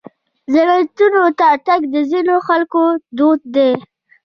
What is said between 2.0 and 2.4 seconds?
ځینو